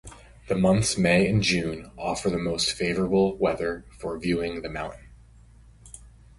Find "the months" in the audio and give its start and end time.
0.47-0.97